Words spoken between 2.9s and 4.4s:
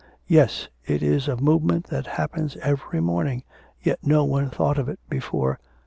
morning, yet no